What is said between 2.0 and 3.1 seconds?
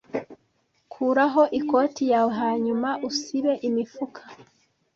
yawe hanyuma